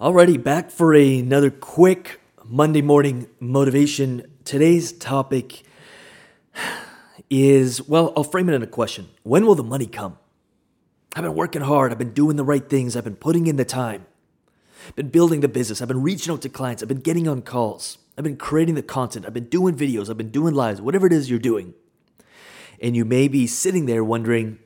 Alrighty, 0.00 0.42
back 0.42 0.70
for 0.70 0.94
another 0.94 1.50
quick 1.50 2.22
Monday 2.42 2.80
morning 2.80 3.26
motivation. 3.38 4.22
Today's 4.46 4.92
topic 4.92 5.62
is 7.28 7.86
well, 7.86 8.10
I'll 8.16 8.24
frame 8.24 8.48
it 8.48 8.54
in 8.54 8.62
a 8.62 8.66
question. 8.66 9.08
When 9.24 9.44
will 9.44 9.54
the 9.54 9.62
money 9.62 9.84
come? 9.84 10.16
I've 11.14 11.24
been 11.24 11.34
working 11.34 11.60
hard, 11.60 11.92
I've 11.92 11.98
been 11.98 12.14
doing 12.14 12.36
the 12.36 12.44
right 12.44 12.66
things, 12.66 12.96
I've 12.96 13.04
been 13.04 13.14
putting 13.14 13.46
in 13.46 13.56
the 13.56 13.64
time, 13.66 14.06
been 14.96 15.10
building 15.10 15.40
the 15.40 15.48
business, 15.48 15.82
I've 15.82 15.88
been 15.88 16.02
reaching 16.02 16.32
out 16.32 16.40
to 16.42 16.48
clients, 16.48 16.82
I've 16.82 16.88
been 16.88 17.00
getting 17.00 17.28
on 17.28 17.42
calls, 17.42 17.98
I've 18.16 18.24
been 18.24 18.38
creating 18.38 18.76
the 18.76 18.82
content, 18.82 19.26
I've 19.26 19.34
been 19.34 19.50
doing 19.50 19.76
videos, 19.76 20.08
I've 20.08 20.16
been 20.16 20.30
doing 20.30 20.54
lives, 20.54 20.80
whatever 20.80 21.06
it 21.06 21.12
is 21.12 21.28
you're 21.28 21.38
doing. 21.38 21.74
And 22.80 22.96
you 22.96 23.04
may 23.04 23.28
be 23.28 23.46
sitting 23.46 23.84
there 23.84 24.02
wondering, 24.02 24.60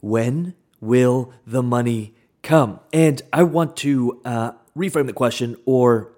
when 0.00 0.56
will 0.80 1.34
the 1.46 1.62
money 1.62 2.16
come? 2.42 2.80
And 2.92 3.22
I 3.32 3.42
want 3.42 3.76
to 3.78 4.20
uh, 4.24 4.52
reframe 4.76 5.06
the 5.06 5.12
question 5.12 5.56
or 5.64 6.12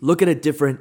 look 0.00 0.22
at 0.22 0.28
a 0.28 0.34
different, 0.34 0.80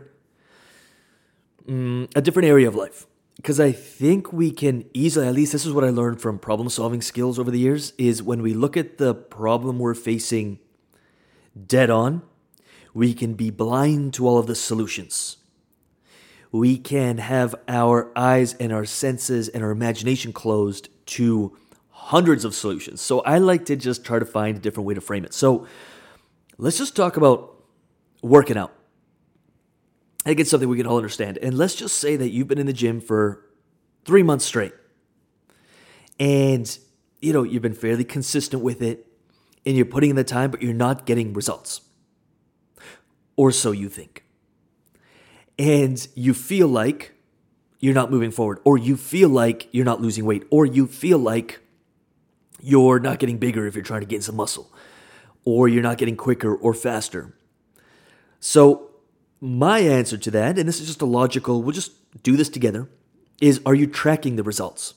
um, 1.68 2.10
a 2.16 2.22
different 2.22 2.48
area 2.48 2.68
of 2.68 2.76
life 2.76 3.08
because 3.42 3.60
I 3.60 3.72
think 3.72 4.32
we 4.32 4.52
can 4.52 4.86
easily, 4.94 5.28
at 5.28 5.34
least 5.34 5.52
this 5.52 5.66
is 5.66 5.74
what 5.74 5.84
I 5.84 5.90
learned 5.90 6.22
from 6.22 6.38
problem 6.38 6.70
solving 6.70 7.02
skills 7.02 7.40
over 7.40 7.50
the 7.50 7.58
years, 7.58 7.94
is 7.98 8.22
when 8.22 8.44
we 8.44 8.54
look 8.54 8.78
at 8.78 9.00
the 9.00 9.16
problem 9.16 9.80
we're 9.80 9.96
facing 9.96 10.60
dead 11.66 11.90
on, 11.90 12.22
we 12.94 13.16
can 13.16 13.34
be 13.34 13.50
blind 13.50 14.14
to 14.14 14.28
all 14.28 14.38
of 14.38 14.46
the 14.46 14.54
solutions. 14.54 15.38
We 16.52 16.78
can 16.78 17.18
have 17.18 17.56
our 17.68 18.12
eyes 18.16 18.54
and 18.56 18.72
our 18.72 18.86
senses 18.86 19.50
and 19.50 19.64
our 19.64 19.72
imagination 19.72 20.34
closed 20.34 20.90
to 21.08 21.58
hundreds 22.06 22.44
of 22.44 22.56
solutions. 22.56 23.00
So 23.00 23.22
I 23.22 23.38
like 23.38 23.66
to 23.66 23.76
just 23.76 24.04
try 24.04 24.18
to 24.18 24.26
find 24.26 24.58
a 24.58 24.60
different 24.60 24.88
way 24.88 24.96
to 24.96 25.02
frame 25.02 25.24
it. 25.24 25.34
So 25.34 25.68
let's 26.58 26.78
just 26.78 26.96
talk 26.96 27.16
about 27.16 27.64
working 28.24 28.58
out. 28.58 28.74
I 30.26 30.30
think 30.30 30.40
it's 30.40 30.50
something 30.50 30.68
we 30.68 30.78
can 30.78 30.88
all 30.88 30.98
understand. 30.98 31.38
And 31.38 31.58
let's 31.58 31.76
just 31.76 31.98
say 31.98 32.16
that 32.16 32.30
you've 32.30 32.48
been 32.48 32.58
in 32.58 32.66
the 32.66 32.74
gym 32.74 33.02
for 33.02 33.46
three 34.04 34.24
months 34.24 34.46
straight. 34.46 34.74
And, 36.20 36.78
you 37.22 37.34
know, 37.34 37.44
you've 37.44 37.62
been 37.62 37.76
fairly 37.76 38.04
consistent 38.04 38.64
with 38.64 38.82
it 38.82 39.08
and 39.64 39.78
you're 39.78 39.86
putting 39.86 40.10
in 40.10 40.16
the 40.16 40.24
time, 40.24 40.50
but 40.52 40.62
you're 40.62 40.74
not 40.74 41.06
getting 41.06 41.34
results. 41.34 41.82
Or 43.36 43.52
so 43.52 43.72
you 43.72 43.90
think. 43.90 44.24
And 45.58 46.08
you 46.16 46.34
feel 46.34 46.68
like 46.68 47.14
you're 47.80 47.94
not 47.94 48.10
moving 48.12 48.32
forward, 48.32 48.60
or 48.64 48.78
you 48.78 48.98
feel 48.98 49.30
like 49.30 49.68
you're 49.72 49.86
not 49.86 50.02
losing 50.02 50.26
weight, 50.26 50.44
or 50.50 50.66
you 50.66 50.88
feel 50.88 51.20
like 51.20 51.60
you're 52.62 53.00
not 53.00 53.20
getting 53.20 53.38
bigger 53.38 53.68
if 53.68 53.76
you're 53.76 53.84
trying 53.84 54.02
to 54.02 54.08
gain 54.08 54.22
some 54.22 54.36
muscle, 54.36 54.72
or 55.46 55.68
you're 55.68 55.84
not 55.84 55.98
getting 55.98 56.16
quicker 56.16 56.56
or 56.56 56.74
faster. 56.74 57.34
So, 58.40 58.92
my 59.40 59.80
answer 59.80 60.18
to 60.18 60.32
that, 60.32 60.58
and 60.58 60.68
this 60.68 60.80
is 60.80 60.88
just 60.88 61.02
a 61.02 61.06
logical, 61.06 61.62
we'll 61.64 61.74
just 61.74 61.94
do 62.24 62.36
this 62.36 62.50
together, 62.50 62.90
is 63.40 63.60
are 63.66 63.74
you 63.74 63.88
tracking 63.88 64.36
the 64.36 64.44
results? 64.44 64.94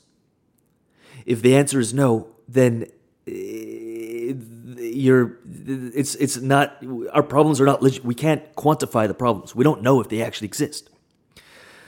If 1.25 1.41
the 1.41 1.57
answer 1.57 1.81
is 1.81 1.95
no, 1.95 2.29
then 2.47 2.91
eh, 3.27 4.35
you're 4.77 5.39
it's 5.57 6.15
it's 6.17 6.37
not 6.37 6.83
our 7.13 7.23
problems 7.23 7.61
are 7.61 7.65
not 7.65 7.83
legit. 7.83 8.05
We 8.05 8.15
can't 8.15 8.55
quantify 8.55 9.09
the 9.09 9.15
problems. 9.15 9.55
We 9.55 9.65
don't 9.65 9.83
know 9.83 10.01
if 10.01 10.09
they 10.09 10.23
actually 10.23 10.49
exist. 10.49 10.91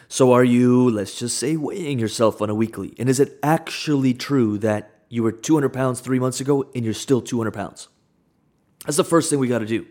So 0.09 0.33
are 0.33 0.45
you, 0.45 0.89
let's 0.91 1.19
just 1.19 1.37
say, 1.37 1.57
weighing 1.57 1.99
yourself 1.99 2.41
on 2.41 2.49
a 2.49 2.55
weekly? 2.55 2.95
And 2.99 3.09
is 3.09 3.19
it 3.19 3.39
actually 3.43 4.15
true 4.15 4.57
that 4.59 4.96
you 5.09 5.23
were 5.23 5.33
200 5.33 5.71
pounds 5.71 6.01
three 6.01 6.19
months 6.19 6.41
ago 6.41 6.71
and 6.75 6.85
you're 6.85 6.95
still 6.95 7.21
200 7.21 7.53
pounds? 7.53 7.89
That's 8.85 8.97
the 8.97 9.05
first 9.05 9.31
thing 9.31 9.39
we 9.39 9.49
got 9.49 9.61
to 9.61 9.67
do 9.67 9.87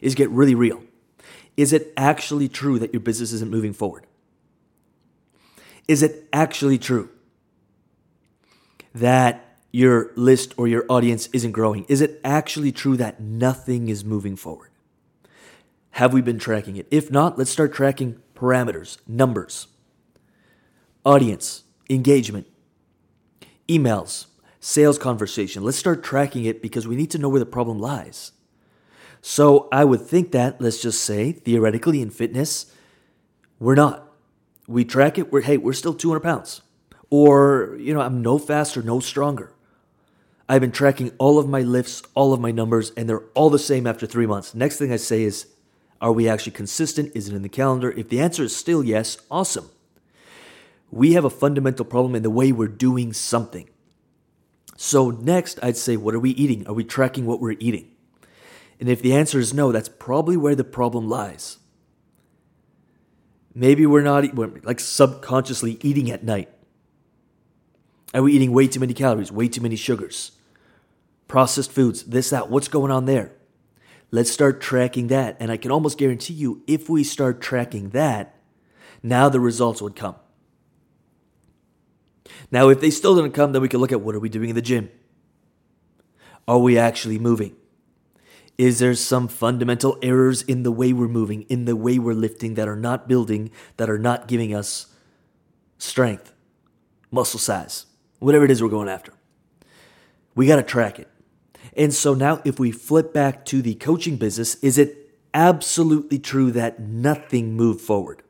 is 0.00 0.14
get 0.14 0.28
really 0.30 0.54
real. 0.54 0.82
Is 1.56 1.72
it 1.72 1.92
actually 1.96 2.48
true 2.48 2.78
that 2.78 2.92
your 2.92 3.00
business 3.00 3.32
isn't 3.32 3.50
moving 3.50 3.72
forward? 3.72 4.06
Is 5.86 6.02
it 6.02 6.28
actually 6.32 6.78
true 6.78 7.10
that 8.94 9.58
your 9.70 10.12
list 10.16 10.54
or 10.56 10.68
your 10.68 10.84
audience 10.88 11.28
isn't 11.32 11.52
growing? 11.52 11.84
Is 11.88 12.00
it 12.00 12.20
actually 12.24 12.72
true 12.72 12.96
that 12.96 13.20
nothing 13.20 13.88
is 13.88 14.04
moving 14.04 14.36
forward? 14.36 14.70
Have 15.92 16.12
we 16.12 16.22
been 16.22 16.38
tracking 16.38 16.76
it? 16.76 16.86
If 16.90 17.10
not, 17.10 17.38
let's 17.38 17.50
start 17.50 17.72
tracking 17.72 18.20
parameters, 18.34 18.98
numbers, 19.06 19.68
audience, 21.04 21.62
engagement, 21.88 22.46
emails, 23.68 24.26
sales 24.64 24.96
conversation. 24.96 25.62
Let's 25.62 25.76
start 25.76 26.02
tracking 26.02 26.46
it 26.46 26.62
because 26.62 26.88
we 26.88 26.96
need 26.96 27.10
to 27.10 27.18
know 27.18 27.28
where 27.28 27.38
the 27.38 27.44
problem 27.44 27.78
lies. 27.78 28.32
So 29.20 29.68
I 29.70 29.84
would 29.84 30.00
think 30.00 30.32
that, 30.32 30.58
let's 30.58 30.80
just 30.80 31.02
say, 31.02 31.32
theoretically 31.32 32.00
in 32.00 32.08
fitness, 32.08 32.72
we're 33.58 33.74
not. 33.74 34.10
We 34.66 34.86
track 34.86 35.18
it, 35.18 35.30
we're, 35.30 35.42
hey, 35.42 35.58
we're 35.58 35.74
still 35.74 35.92
200 35.92 36.20
pounds. 36.20 36.62
Or, 37.10 37.76
you 37.78 37.92
know, 37.92 38.00
I'm 38.00 38.22
no 38.22 38.38
faster, 38.38 38.82
no 38.82 39.00
stronger. 39.00 39.52
I've 40.48 40.62
been 40.62 40.72
tracking 40.72 41.12
all 41.18 41.38
of 41.38 41.46
my 41.46 41.60
lifts, 41.60 42.02
all 42.14 42.32
of 42.32 42.40
my 42.40 42.50
numbers, 42.50 42.90
and 42.96 43.06
they're 43.06 43.24
all 43.34 43.50
the 43.50 43.58
same 43.58 43.86
after 43.86 44.06
three 44.06 44.26
months. 44.26 44.54
Next 44.54 44.78
thing 44.78 44.90
I 44.92 44.96
say 44.96 45.24
is, 45.24 45.46
are 46.00 46.12
we 46.12 46.26
actually 46.26 46.52
consistent? 46.52 47.12
Is 47.14 47.28
it 47.28 47.34
in 47.34 47.42
the 47.42 47.50
calendar? 47.50 47.90
If 47.90 48.08
the 48.08 48.20
answer 48.20 48.42
is 48.42 48.56
still 48.56 48.82
yes, 48.82 49.18
awesome. 49.30 49.68
We 50.90 51.12
have 51.12 51.24
a 51.26 51.30
fundamental 51.30 51.84
problem 51.84 52.14
in 52.14 52.22
the 52.22 52.30
way 52.30 52.50
we're 52.50 52.68
doing 52.68 53.12
something. 53.12 53.68
So, 54.76 55.10
next, 55.10 55.58
I'd 55.62 55.76
say, 55.76 55.96
what 55.96 56.14
are 56.14 56.20
we 56.20 56.30
eating? 56.30 56.66
Are 56.66 56.74
we 56.74 56.84
tracking 56.84 57.26
what 57.26 57.40
we're 57.40 57.56
eating? 57.60 57.90
And 58.80 58.88
if 58.88 59.00
the 59.00 59.14
answer 59.14 59.38
is 59.38 59.54
no, 59.54 59.72
that's 59.72 59.88
probably 59.88 60.36
where 60.36 60.54
the 60.54 60.64
problem 60.64 61.08
lies. 61.08 61.58
Maybe 63.54 63.86
we're 63.86 64.02
not 64.02 64.34
we're 64.34 64.60
like 64.64 64.80
subconsciously 64.80 65.78
eating 65.80 66.10
at 66.10 66.24
night. 66.24 66.50
Are 68.12 68.22
we 68.22 68.32
eating 68.32 68.52
way 68.52 68.66
too 68.66 68.80
many 68.80 68.94
calories, 68.94 69.30
way 69.30 69.48
too 69.48 69.60
many 69.60 69.76
sugars, 69.76 70.32
processed 71.28 71.72
foods, 71.72 72.04
this, 72.04 72.30
that? 72.30 72.50
What's 72.50 72.68
going 72.68 72.90
on 72.90 73.06
there? 73.06 73.32
Let's 74.10 74.30
start 74.30 74.60
tracking 74.60 75.08
that. 75.08 75.36
And 75.40 75.50
I 75.50 75.56
can 75.56 75.70
almost 75.70 75.98
guarantee 75.98 76.34
you, 76.34 76.62
if 76.66 76.88
we 76.88 77.02
start 77.02 77.40
tracking 77.40 77.90
that, 77.90 78.36
now 79.02 79.28
the 79.28 79.40
results 79.40 79.82
would 79.82 79.96
come. 79.96 80.16
Now, 82.50 82.68
if 82.68 82.80
they 82.80 82.90
still 82.90 83.14
didn't 83.16 83.32
come, 83.32 83.52
then 83.52 83.62
we 83.62 83.68
can 83.68 83.80
look 83.80 83.92
at 83.92 84.00
what 84.00 84.14
are 84.14 84.20
we 84.20 84.28
doing 84.28 84.48
in 84.48 84.54
the 84.54 84.62
gym? 84.62 84.90
Are 86.46 86.58
we 86.58 86.78
actually 86.78 87.18
moving? 87.18 87.56
Is 88.56 88.78
there 88.78 88.94
some 88.94 89.28
fundamental 89.28 89.98
errors 90.02 90.42
in 90.42 90.62
the 90.62 90.70
way 90.70 90.92
we're 90.92 91.08
moving, 91.08 91.42
in 91.42 91.64
the 91.64 91.74
way 91.74 91.98
we're 91.98 92.14
lifting 92.14 92.54
that 92.54 92.68
are 92.68 92.76
not 92.76 93.08
building, 93.08 93.50
that 93.76 93.90
are 93.90 93.98
not 93.98 94.28
giving 94.28 94.54
us 94.54 94.86
strength, 95.78 96.32
muscle 97.10 97.40
size, 97.40 97.86
whatever 98.20 98.44
it 98.44 98.50
is 98.50 98.62
we're 98.62 98.68
going 98.68 98.88
after? 98.88 99.12
We 100.34 100.46
got 100.46 100.56
to 100.56 100.62
track 100.62 100.98
it. 100.98 101.08
And 101.76 101.92
so 101.92 102.14
now, 102.14 102.40
if 102.44 102.60
we 102.60 102.70
flip 102.70 103.12
back 103.12 103.44
to 103.46 103.60
the 103.60 103.74
coaching 103.74 104.16
business, 104.16 104.54
is 104.56 104.78
it 104.78 105.16
absolutely 105.32 106.20
true 106.20 106.52
that 106.52 106.78
nothing 106.78 107.56
moved 107.56 107.80
forward? 107.80 108.22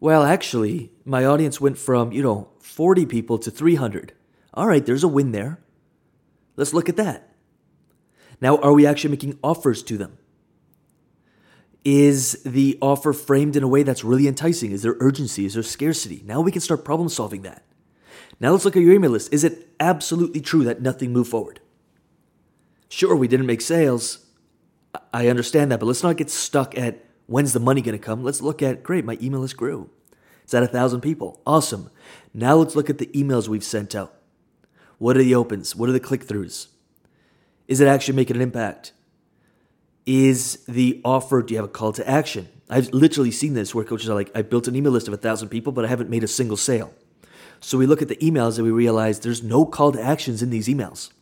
Well, 0.00 0.24
actually, 0.24 0.90
my 1.08 1.24
audience 1.24 1.60
went 1.60 1.78
from, 1.78 2.12
you 2.12 2.22
know, 2.22 2.50
40 2.60 3.06
people 3.06 3.38
to 3.38 3.50
300. 3.50 4.12
All 4.54 4.66
right, 4.66 4.84
there's 4.84 5.04
a 5.04 5.08
win 5.08 5.32
there. 5.32 5.60
Let's 6.56 6.74
look 6.74 6.88
at 6.88 6.96
that. 6.96 7.34
Now, 8.40 8.58
are 8.58 8.72
we 8.72 8.86
actually 8.86 9.10
making 9.10 9.38
offers 9.42 9.82
to 9.84 9.96
them? 9.96 10.18
Is 11.84 12.42
the 12.44 12.76
offer 12.82 13.12
framed 13.12 13.56
in 13.56 13.62
a 13.62 13.68
way 13.68 13.82
that's 13.82 14.04
really 14.04 14.28
enticing? 14.28 14.72
Is 14.72 14.82
there 14.82 14.96
urgency? 15.00 15.46
Is 15.46 15.54
there 15.54 15.62
scarcity? 15.62 16.22
Now 16.26 16.40
we 16.40 16.52
can 16.52 16.60
start 16.60 16.84
problem 16.84 17.08
solving 17.08 17.42
that. 17.42 17.64
Now 18.40 18.50
let's 18.50 18.64
look 18.64 18.76
at 18.76 18.82
your 18.82 18.92
email 18.92 19.12
list. 19.12 19.32
Is 19.32 19.44
it 19.44 19.68
absolutely 19.80 20.40
true 20.40 20.64
that 20.64 20.82
nothing 20.82 21.12
moved 21.12 21.30
forward? 21.30 21.60
Sure, 22.88 23.16
we 23.16 23.28
didn't 23.28 23.46
make 23.46 23.60
sales. 23.60 24.26
I 25.12 25.28
understand 25.28 25.70
that, 25.70 25.80
but 25.80 25.86
let's 25.86 26.02
not 26.02 26.16
get 26.16 26.30
stuck 26.30 26.76
at 26.76 27.04
when's 27.26 27.52
the 27.52 27.60
money 27.60 27.80
going 27.80 27.98
to 27.98 28.04
come. 28.04 28.22
Let's 28.22 28.42
look 28.42 28.62
at 28.62 28.82
great, 28.82 29.04
my 29.04 29.16
email 29.22 29.40
list 29.40 29.56
grew. 29.56 29.90
It's 30.48 30.54
at 30.54 30.62
a 30.62 30.66
thousand 30.66 31.02
people. 31.02 31.42
Awesome. 31.46 31.90
Now 32.32 32.54
let's 32.54 32.74
look 32.74 32.88
at 32.88 32.96
the 32.96 33.08
emails 33.08 33.48
we've 33.48 33.62
sent 33.62 33.94
out. 33.94 34.14
What 34.96 35.14
are 35.18 35.22
the 35.22 35.34
opens? 35.34 35.76
What 35.76 35.90
are 35.90 35.92
the 35.92 36.00
click 36.00 36.24
throughs? 36.24 36.68
Is 37.66 37.82
it 37.82 37.86
actually 37.86 38.16
making 38.16 38.36
an 38.36 38.40
impact? 38.40 38.94
Is 40.06 40.64
the 40.66 41.02
offer, 41.04 41.42
do 41.42 41.52
you 41.52 41.58
have 41.58 41.68
a 41.68 41.70
call 41.70 41.92
to 41.92 42.08
action? 42.08 42.48
I've 42.70 42.88
literally 42.94 43.30
seen 43.30 43.52
this 43.52 43.74
where 43.74 43.84
coaches 43.84 44.08
are 44.08 44.14
like, 44.14 44.30
I 44.34 44.40
built 44.40 44.66
an 44.66 44.74
email 44.74 44.90
list 44.90 45.06
of 45.06 45.12
a 45.12 45.18
thousand 45.18 45.50
people, 45.50 45.70
but 45.70 45.84
I 45.84 45.88
haven't 45.88 46.08
made 46.08 46.24
a 46.24 46.26
single 46.28 46.56
sale. 46.56 46.94
So 47.60 47.76
we 47.76 47.84
look 47.84 48.00
at 48.00 48.08
the 48.08 48.16
emails 48.16 48.56
and 48.56 48.64
we 48.64 48.72
realize 48.72 49.20
there's 49.20 49.42
no 49.42 49.66
call 49.66 49.92
to 49.92 50.02
actions 50.02 50.42
in 50.42 50.48
these 50.48 50.66
emails. 50.66 51.12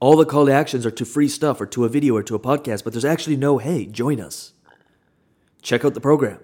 All 0.00 0.16
the 0.16 0.26
call 0.26 0.46
to 0.46 0.52
actions 0.52 0.84
are 0.84 0.90
to 0.90 1.04
free 1.04 1.28
stuff 1.28 1.60
or 1.60 1.66
to 1.66 1.84
a 1.84 1.88
video 1.88 2.16
or 2.16 2.24
to 2.24 2.34
a 2.34 2.40
podcast, 2.40 2.82
but 2.82 2.92
there's 2.92 3.04
actually 3.04 3.36
no, 3.36 3.58
hey, 3.58 3.86
join 3.86 4.20
us. 4.20 4.52
Check 5.62 5.84
out 5.84 5.94
the 5.94 6.00
program. 6.00 6.40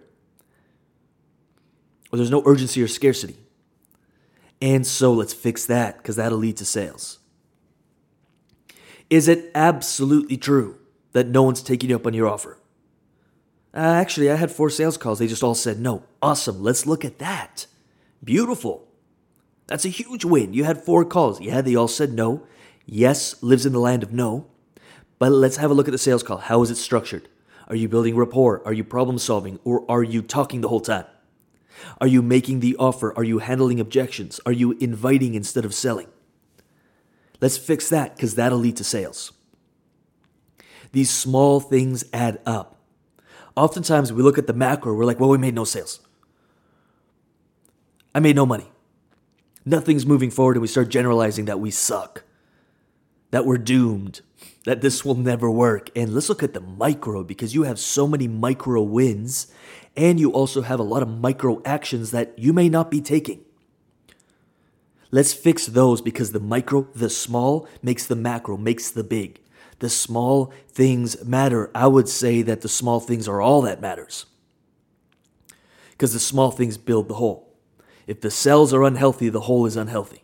Or 2.13 2.17
there's 2.17 2.31
no 2.31 2.43
urgency 2.45 2.83
or 2.83 2.89
scarcity. 2.89 3.37
And 4.61 4.87
so 4.87 5.13
let's 5.13 5.33
fix 5.33 5.65
that 5.67 5.99
because 5.99 6.17
that'll 6.17 6.39
lead 6.39 6.57
to 6.59 6.65
sales. 6.65 7.19
Is 9.09 9.27
it 9.27 9.51
absolutely 9.55 10.37
true 10.37 10.79
that 11.13 11.27
no 11.27 11.43
one's 11.43 11.63
taking 11.63 11.91
you 11.91 11.97
up 11.97 12.07
on 12.07 12.15
your 12.15 12.29
offer? 12.29 12.59
Uh, 13.73 13.79
actually, 13.79 14.31
I 14.31 14.37
had 14.37 14.51
four 14.51 14.71
sales 14.71 14.97
calls. 14.97 15.19
They 15.19 15.27
just 15.27 15.43
all 15.43 15.55
said 15.55 15.81
no. 15.81 16.05
Awesome. 16.21 16.63
Let's 16.63 16.87
look 16.87 17.05
at 17.05 17.19
that. 17.19 17.67
Beautiful. 18.23 18.87
That's 19.67 19.85
a 19.85 19.89
huge 19.89 20.25
win. 20.25 20.53
You 20.53 20.65
had 20.65 20.83
four 20.83 21.05
calls. 21.05 21.41
Yeah, 21.41 21.61
they 21.61 21.77
all 21.77 21.89
said 21.89 22.13
no. 22.13 22.47
Yes 22.85 23.41
lives 23.43 23.65
in 23.65 23.73
the 23.73 23.79
land 23.79 24.03
of 24.03 24.13
no. 24.13 24.47
But 25.19 25.33
let's 25.33 25.59
have 25.59 25.71
a 25.71 25.75
look 25.75 25.87
at 25.87 25.93
the 25.93 25.99
sales 25.99 26.23
call. 26.23 26.39
How 26.39 26.63
is 26.63 26.71
it 26.71 26.77
structured? 26.77 27.29
Are 27.69 27.77
you 27.77 27.89
building 27.89 28.17
rapport? 28.17 28.63
Are 28.65 28.73
you 28.73 28.83
problem 28.83 29.19
solving? 29.19 29.61
Or 29.65 29.89
are 29.89 30.03
you 30.03 30.23
talking 30.23 30.61
the 30.61 30.69
whole 30.69 30.81
time? 30.81 31.05
Are 32.01 32.07
you 32.07 32.23
making 32.23 32.61
the 32.61 32.77
offer? 32.77 33.17
Are 33.17 33.25
you 33.25 33.39
handling 33.39 33.81
objections? 33.81 34.41
Are 34.45 34.53
you 34.53 34.73
inviting 34.73 35.35
instead 35.35 35.65
of 35.65 35.75
selling? 35.75 36.09
Let's 37.41 37.59
fix 37.59 37.89
that 37.89 38.17
because 38.17 38.35
that'll 38.35 38.59
lead 38.59 38.77
to 38.77 38.85
sales. 38.85 39.33
These 40.93 41.11
small 41.11 41.61
things 41.61 42.05
add 42.13 42.41
up. 42.45 42.79
Oftentimes 43.57 44.13
we 44.13 44.23
look 44.23 44.39
at 44.39 44.47
the 44.47 44.53
macro, 44.53 44.95
we're 44.95 45.05
like, 45.05 45.21
well, 45.21 45.31
we 45.31 45.39
made 45.39 45.55
no 45.55 45.65
sales. 45.65 46.01
I 48.15 48.21
made 48.21 48.37
no 48.37 48.47
money. 48.47 48.71
Nothing's 49.65 50.07
moving 50.07 50.31
forward, 50.31 50.57
and 50.57 50.63
we 50.63 50.69
start 50.69 50.89
generalizing 50.89 51.45
that 51.45 51.61
we 51.61 51.71
suck, 51.71 52.25
that 53.31 53.45
we're 53.45 53.59
doomed, 53.59 54.21
that 54.65 54.81
this 54.81 55.05
will 55.05 55.15
never 55.15 55.51
work. 55.51 55.91
And 55.97 56.15
let's 56.15 56.29
look 56.29 56.43
at 56.43 56.55
the 56.55 56.61
micro 56.61 57.25
because 57.25 57.55
you 57.55 57.65
have 57.65 57.79
so 57.79 58.07
many 58.07 58.29
micro 58.29 58.83
wins, 58.83 59.53
and 59.97 60.21
you 60.21 60.33
also 60.33 60.63
have 60.63 60.81
a 60.81 60.85
lot 60.85 61.03
of 61.03 61.09
micro 61.09 61.63
actions 61.65 62.11
that 62.11 62.39
you 62.39 62.53
may 62.53 62.69
not 62.69 62.91
be 62.91 63.01
taking. 63.01 63.45
Let's 65.11 65.33
fix 65.33 65.67
those 65.67 66.01
because 66.01 66.33
the 66.33 66.41
micro, 66.41 66.89
the 66.95 67.11
small, 67.11 67.69
makes 67.83 68.07
the 68.07 68.17
macro, 68.17 68.57
makes 68.57 68.91
the 68.91 69.03
big. 69.03 69.41
The 69.81 69.89
small 69.89 70.53
things 70.69 71.25
matter. 71.25 71.71
I 71.75 71.87
would 71.87 72.09
say 72.09 72.43
that 72.43 72.61
the 72.61 72.69
small 72.69 73.01
things 73.01 73.27
are 73.27 73.41
all 73.41 73.63
that 73.63 73.81
matters 73.81 74.27
because 76.01 76.15
the 76.15 76.19
small 76.19 76.51
things 76.51 76.79
build 76.79 77.09
the 77.09 77.15
whole. 77.17 77.53
If 78.07 78.23
the 78.23 78.31
cells 78.31 78.73
are 78.73 78.85
unhealthy, 78.85 79.29
the 79.29 79.43
whole 79.43 79.67
is 79.67 79.77
unhealthy. 79.77 80.23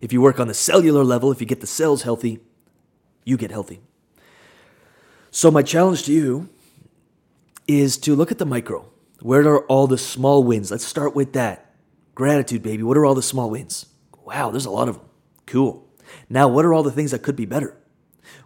If 0.00 0.10
you 0.10 0.22
work 0.22 0.40
on 0.40 0.48
the 0.48 0.54
cellular 0.54 1.04
level, 1.04 1.30
if 1.30 1.38
you 1.38 1.46
get 1.46 1.60
the 1.60 1.66
cells 1.66 2.00
healthy, 2.00 2.40
you 3.24 3.36
get 3.36 3.50
healthy. 3.50 3.80
So, 5.30 5.50
my 5.50 5.62
challenge 5.62 6.04
to 6.04 6.12
you 6.12 6.48
is 7.66 7.96
to 7.98 8.14
look 8.14 8.30
at 8.30 8.38
the 8.38 8.46
micro. 8.46 8.88
Where 9.20 9.40
are 9.48 9.64
all 9.66 9.86
the 9.86 9.98
small 9.98 10.44
wins? 10.44 10.70
Let's 10.70 10.84
start 10.84 11.14
with 11.14 11.32
that. 11.32 11.74
Gratitude, 12.14 12.62
baby. 12.62 12.82
What 12.82 12.96
are 12.96 13.04
all 13.04 13.14
the 13.14 13.22
small 13.22 13.50
wins? 13.50 13.86
Wow, 14.24 14.50
there's 14.50 14.66
a 14.66 14.70
lot 14.70 14.88
of 14.88 14.98
them. 14.98 15.06
Cool. 15.46 15.88
Now, 16.28 16.46
what 16.48 16.64
are 16.64 16.72
all 16.72 16.82
the 16.82 16.92
things 16.92 17.10
that 17.10 17.22
could 17.22 17.36
be 17.36 17.46
better? 17.46 17.76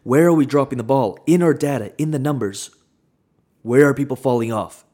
Where 0.02 0.26
are 0.26 0.32
we 0.32 0.46
dropping 0.46 0.78
the 0.78 0.84
ball? 0.84 1.18
In 1.26 1.42
our 1.42 1.54
data, 1.54 1.92
in 1.98 2.10
the 2.10 2.18
numbers, 2.18 2.70
where 3.62 3.86
are 3.88 3.94
people 3.94 4.16
falling 4.16 4.52
off? 4.52 4.84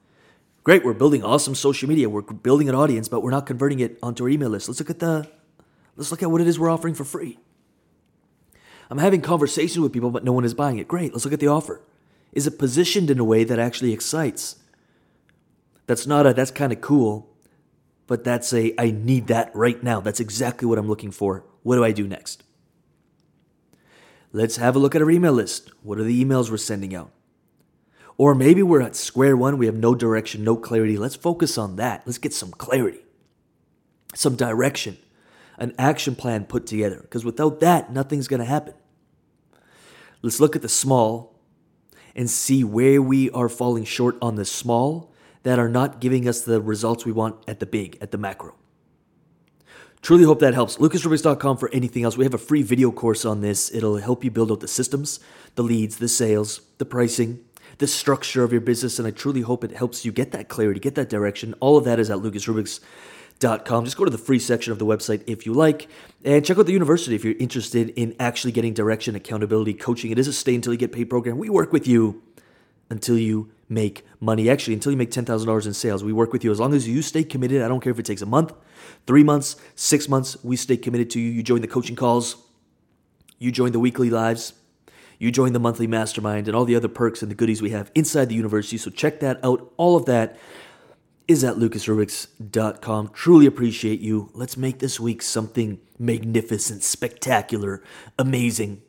Great, 0.63 0.85
we're 0.85 0.95
building 0.95 1.23
awesome 1.23 1.55
social 1.55 1.89
media. 1.89 2.09
We're 2.09 2.23
building 2.23 2.69
an 2.69 2.75
audience, 2.75 3.07
but 3.07 3.23
we're 3.23 3.31
not 3.31 3.47
converting 3.47 3.81
it 3.81 3.99
onto 4.03 4.25
our 4.25 4.31
email 4.31 4.49
list. 4.49 4.69
Let's 4.69 4.81
look 4.81 4.91
at 4.91 4.99
the 4.99 5.29
let's 5.97 6.11
look 6.11 6.23
at 6.23 6.31
what 6.31 6.41
it 6.41 6.47
is 6.47 6.59
we're 6.59 6.71
offering 6.71 6.95
for 6.95 7.05
free. 7.05 7.39
I'm 8.91 8.99
having 8.99 9.21
conversations 9.21 9.81
with 9.81 9.93
people, 9.93 10.11
but 10.11 10.25
no 10.25 10.33
one 10.33 10.45
is 10.45 10.55
buying 10.55 10.79
it. 10.79 10.89
Great, 10.89 11.13
let's 11.13 11.25
look 11.25 11.35
at 11.35 11.41
the 11.41 11.49
offer. 11.49 11.81
Is 12.33 12.47
it 12.47 12.59
positioned 12.59 13.11
in 13.11 13.19
a 13.19 13.25
way 13.25 13.45
that 13.45 13.59
actually 13.59 13.93
excites? 13.93 14.57
That's 15.87 16.07
not 16.07 16.27
a 16.27 16.35
that's 16.35 16.51
kind 16.51 16.73
of 16.73 16.81
cool, 16.81 17.29
but 18.07 18.25
that's 18.25 18.53
a 18.53 18.75
I 18.79 18.91
need 18.91 19.29
that 19.29 19.55
right 19.55 19.83
now. 19.83 20.01
That's 20.01 20.21
exactly 20.21 20.67
what 20.67 20.79
I'm 20.79 20.89
looking 20.89 21.11
for. 21.11 21.45
What 21.63 21.77
do 21.77 21.85
I 21.85 21.93
do 21.93 22.07
next? 22.07 22.43
Let's 24.33 24.57
have 24.57 24.75
a 24.75 24.81
look 24.81 24.95
at 24.95 25.03
our 25.03 25.11
email 25.11 25.33
list. 25.33 25.71
What 25.83 25.99
are 25.99 26.05
the 26.05 26.25
emails 26.25 26.51
we're 26.51 26.57
sending 26.57 26.95
out? 26.95 27.13
Or 28.17 28.35
maybe 28.35 28.63
we're 28.63 28.83
at 28.83 28.97
square 28.97 29.37
one, 29.37 29.59
we 29.59 29.67
have 29.67 29.77
no 29.77 29.95
direction, 29.95 30.45
no 30.45 30.57
clarity. 30.57 30.97
Let's 30.97 31.17
focus 31.17 31.59
on 31.59 31.77
that. 31.77 32.03
Let's 32.07 32.19
get 32.19 32.33
some 32.33 32.51
clarity, 32.51 33.01
some 34.15 34.37
direction, 34.37 34.99
an 35.59 35.75
action 35.79 36.15
plan 36.15 36.45
put 36.45 36.67
together. 36.67 36.99
Because 37.01 37.25
without 37.25 37.61
that, 37.61 37.93
nothing's 37.93 38.29
going 38.29 38.41
to 38.41 38.47
happen. 38.47 38.75
Let's 40.23 40.41
look 40.41 40.57
at 40.57 40.63
the 40.63 40.69
small 40.69 41.39
and 42.15 42.31
see 42.31 42.65
where 42.65 43.03
we 43.03 43.31
are 43.31 43.49
falling 43.49 43.85
short 43.85 44.17
on 44.23 44.37
the 44.37 44.45
small 44.45 45.13
that 45.43 45.59
are 45.59 45.69
not 45.69 46.01
giving 46.01 46.27
us 46.27 46.43
the 46.43 46.61
results 46.61 47.05
we 47.05 47.13
want 47.13 47.37
at 47.49 47.61
the 47.61 47.67
big, 47.67 47.99
at 48.01 48.11
the 48.11 48.19
macro. 48.19 48.55
Truly 50.01 50.25
hope 50.25 50.41
that 50.41 50.53
helps. 50.53 50.77
LucasRubix.com 50.77 51.57
for 51.57 51.71
anything 51.73 52.05
else. 52.05 52.17
We 52.17 52.25
have 52.25 52.35
a 52.35 52.39
free 52.39 52.63
video 52.63 52.91
course 52.91 53.25
on 53.25 53.41
this. 53.41 53.75
It'll 53.75 53.97
help 53.97 54.23
you 54.23 54.31
build 54.31 54.53
out 54.53 54.61
the 54.61 54.69
systems, 54.69 55.19
the 55.55 55.63
leads, 55.63 55.97
the 55.97 56.09
sales, 56.09 56.61
the 56.77 56.85
pricing, 56.85 57.41
the 57.79 57.87
structure 57.87 58.45
of 58.45 58.53
your 58.53 58.61
business. 58.61 58.99
And 58.99 59.09
I 59.09 59.13
truly 59.13 59.41
hope 59.41 59.65
it 59.65 59.73
helps 59.73 60.05
you 60.05 60.13
get 60.13 60.33
that 60.33 60.51
clarity, 60.51 60.79
get 60.79 60.95
that 60.97 61.09
direction. 61.09 61.55
All 61.59 61.79
of 61.79 61.85
that 61.85 61.99
is 61.99 62.11
at 62.11 62.19
Just 63.85 63.97
go 63.97 64.05
to 64.05 64.11
the 64.11 64.19
free 64.19 64.39
section 64.39 64.73
of 64.73 64.79
the 64.79 64.87
website 64.87 65.23
if 65.27 65.47
you 65.47 65.53
like. 65.53 65.89
And 66.25 66.45
check 66.45 66.59
out 66.59 66.67
the 66.67 66.73
university 66.73 67.15
if 67.15 67.25
you're 67.25 67.37
interested 67.39 67.91
in 67.91 68.17
actually 68.19 68.53
getting 68.53 68.75
direction, 68.75 69.15
accountability, 69.15 69.75
coaching. 69.75 70.11
It 70.11 70.19
is 70.19 70.29
a 70.29 70.33
stay 70.33 70.55
until 70.55 70.73
you 70.73 70.79
get 70.79 70.93
paid 70.93 71.11
program. 71.11 71.39
We 71.39 71.51
work 71.51 71.73
with 71.73 71.87
you 71.87 72.23
until 72.91 73.19
you 73.19 73.51
make 73.69 74.07
money. 74.21 74.49
Actually, 74.49 74.75
until 74.75 74.93
you 74.93 74.99
make 74.99 75.11
$10,000 75.11 75.67
in 75.67 75.75
sales, 75.75 76.05
we 76.05 76.13
work 76.13 76.33
with 76.33 76.45
you. 76.45 76.51
As 76.51 76.61
long 76.61 76.75
as 76.75 76.89
you 76.89 77.03
stay 77.03 77.25
committed, 77.25 77.63
I 77.63 77.69
don't 77.69 77.81
care 77.81 77.93
if 77.93 77.99
it 77.99 78.07
takes 78.07 78.23
a 78.23 78.27
month, 78.27 78.53
three 79.07 79.25
months, 79.25 79.57
six 79.75 80.09
months, 80.09 80.37
we 80.43 80.57
stay 80.57 80.77
committed 80.77 81.11
to 81.11 81.21
you. 81.21 81.31
You 81.31 81.43
join 81.43 81.61
the 81.61 81.69
coaching 81.69 81.97
calls, 81.97 82.37
you 83.39 83.53
join 83.53 83.73
the 83.73 83.81
weekly 83.81 84.11
lives 84.11 84.55
you 85.19 85.31
join 85.31 85.53
the 85.53 85.59
monthly 85.59 85.87
mastermind 85.87 86.49
and 86.49 86.57
all 86.57 86.65
the 86.65 86.77
other 86.77 86.89
perks 86.89 87.23
and 87.23 87.31
the 87.31 87.35
goodies 87.35 87.63
we 87.63 87.71
have 87.71 87.91
inside 87.95 88.29
the 88.29 88.35
university. 88.35 88.77
So 88.77 88.91
check 88.91 89.21
that 89.21 89.43
out. 89.45 89.73
All 89.77 89.97
of 89.97 90.07
that 90.07 90.37
is 91.27 91.45
at 91.45 91.57
lucasrubix.com. 91.57 93.11
Truly 93.13 93.47
appreciate 93.47 94.01
you. 94.01 94.31
Let's 94.35 94.57
make 94.57 94.79
this 94.79 95.01
week 95.01 95.23
something 95.23 95.81
magnificent, 95.99 96.83
spectacular, 96.83 97.83
amazing. 98.19 98.83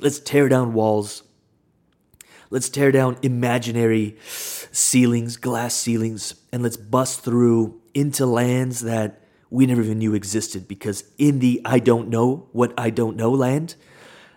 Let's 0.00 0.18
tear 0.18 0.48
down 0.48 0.72
walls. 0.72 1.22
Let's 2.50 2.68
tear 2.68 2.92
down 2.92 3.18
imaginary 3.22 4.16
ceilings, 4.22 5.36
glass 5.36 5.74
ceilings, 5.74 6.34
and 6.52 6.62
let's 6.62 6.76
bust 6.76 7.22
through 7.22 7.80
into 7.94 8.26
lands 8.26 8.80
that 8.80 9.22
we 9.50 9.66
never 9.66 9.82
even 9.82 9.98
knew 9.98 10.14
existed 10.14 10.68
because 10.68 11.04
in 11.18 11.38
the 11.38 11.60
I 11.64 11.78
don't 11.78 12.08
know 12.08 12.48
what 12.52 12.74
I 12.76 12.90
don't 12.90 13.16
know 13.16 13.30
land 13.30 13.74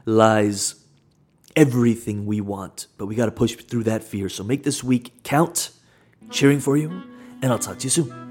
lies 0.06 0.75
everything 1.56 2.25
we 2.25 2.41
want, 2.41 2.88
but 2.98 3.08
we 3.08 3.15
got 3.15 3.25
to 3.25 3.32
push 3.32 3.56
through 3.56 3.84
that 3.84 4.03
fear. 4.03 4.29
So 4.29 4.44
make 4.44 4.63
this 4.63 4.84
week 4.84 5.24
count. 5.24 5.72
Cheering 6.32 6.60
for 6.60 6.77
you, 6.77 7.03
and 7.41 7.51
I'll 7.51 7.60
talk 7.60 7.79
to 7.79 7.84
you 7.86 7.89
soon. 7.89 8.29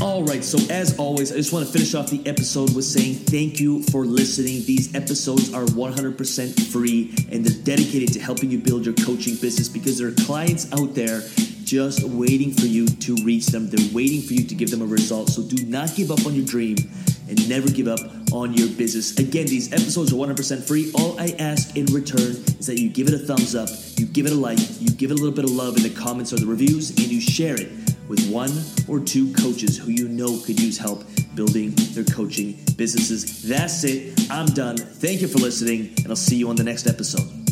All 0.00 0.22
right, 0.22 0.44
so 0.44 0.58
as 0.72 0.96
always, 0.96 1.32
I 1.32 1.36
just 1.36 1.52
want 1.52 1.66
to 1.66 1.72
finish 1.72 1.92
off 1.94 2.08
the 2.08 2.24
episode 2.24 2.74
with 2.76 2.84
saying 2.84 3.14
thank 3.16 3.58
you 3.58 3.82
for 3.84 4.04
listening. 4.04 4.64
These 4.64 4.94
episodes 4.94 5.52
are 5.52 5.64
100% 5.64 6.72
free 6.72 7.12
and 7.32 7.44
they're 7.44 7.64
dedicated 7.64 8.12
to 8.12 8.20
helping 8.20 8.48
you 8.48 8.58
build 8.58 8.84
your 8.84 8.94
coaching 8.94 9.34
business 9.34 9.68
because 9.68 9.98
there 9.98 10.06
are 10.08 10.24
clients 10.24 10.72
out 10.72 10.94
there 10.94 11.22
just 11.64 12.04
waiting 12.04 12.52
for 12.52 12.66
you 12.66 12.86
to 12.86 13.16
reach 13.24 13.46
them. 13.46 13.68
They're 13.70 13.92
waiting 13.92 14.22
for 14.22 14.34
you 14.34 14.44
to 14.44 14.54
give 14.54 14.70
them 14.70 14.82
a 14.82 14.86
result. 14.86 15.30
So 15.30 15.42
do 15.42 15.66
not 15.66 15.92
give 15.96 16.12
up 16.12 16.24
on 16.26 16.34
your 16.34 16.46
dream 16.46 16.76
and 17.28 17.48
never 17.48 17.68
give 17.68 17.88
up 17.88 18.00
on 18.32 18.52
your 18.54 18.68
business. 18.68 19.18
Again, 19.18 19.46
these 19.46 19.72
episodes 19.72 20.12
are 20.12 20.16
100% 20.16 20.66
free. 20.66 20.90
All 20.94 21.18
I 21.20 21.34
ask 21.38 21.76
in 21.76 21.86
return 21.86 22.32
is 22.58 22.66
that 22.66 22.78
you 22.78 22.88
give 22.88 23.08
it 23.08 23.14
a 23.14 23.18
thumbs 23.18 23.54
up, 23.54 23.68
you 23.96 24.06
give 24.06 24.26
it 24.26 24.32
a 24.32 24.34
like, 24.34 24.58
you 24.80 24.90
give 24.90 25.10
it 25.10 25.14
a 25.14 25.22
little 25.22 25.34
bit 25.34 25.44
of 25.44 25.50
love 25.50 25.76
in 25.76 25.82
the 25.82 25.90
comments 25.90 26.32
or 26.32 26.36
the 26.36 26.46
reviews, 26.46 26.90
and 26.90 27.06
you 27.08 27.20
share 27.20 27.54
it 27.54 27.70
with 28.08 28.30
one 28.30 28.50
or 28.88 29.04
two 29.04 29.32
coaches 29.34 29.76
who 29.76 29.90
you 29.90 30.08
know 30.08 30.40
could 30.44 30.60
use 30.60 30.78
help 30.78 31.04
building 31.34 31.72
their 31.92 32.04
coaching 32.04 32.58
businesses. 32.76 33.42
That's 33.42 33.84
it. 33.84 34.30
I'm 34.30 34.46
done. 34.46 34.76
Thank 34.76 35.20
you 35.20 35.28
for 35.28 35.38
listening, 35.38 35.94
and 35.98 36.08
I'll 36.08 36.16
see 36.16 36.36
you 36.36 36.48
on 36.48 36.56
the 36.56 36.64
next 36.64 36.86
episode. 36.86 37.47